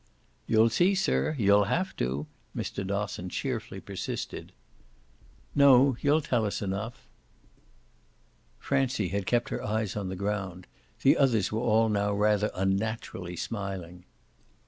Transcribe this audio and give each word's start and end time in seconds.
"You'll 0.47 0.71
see, 0.71 0.95
sir, 0.95 1.35
you'll 1.37 1.65
have 1.65 1.95
to!" 1.97 2.25
Mr. 2.57 2.83
Dosson 2.83 3.29
cheerfully 3.29 3.79
persisted. 3.79 4.51
"No, 5.53 5.95
you'll 6.01 6.21
tell 6.21 6.43
us 6.43 6.59
enough." 6.59 7.07
Francie 8.57 9.09
had 9.09 9.27
kept 9.27 9.49
her 9.49 9.63
eyes 9.63 9.95
on 9.95 10.09
the 10.09 10.15
ground; 10.15 10.65
the 11.03 11.19
others 11.19 11.51
were 11.51 11.59
all 11.61 11.87
now 11.87 12.11
rather 12.13 12.49
unnaturally 12.55 13.35
smiling. 13.35 14.05